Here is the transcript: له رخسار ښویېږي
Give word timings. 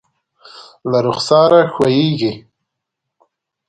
له 0.91 0.99
رخسار 1.07 1.51
ښویېږي 1.73 2.31